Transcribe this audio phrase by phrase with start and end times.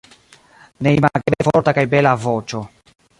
[0.87, 2.63] Neimageble forta kaj bela voĉo.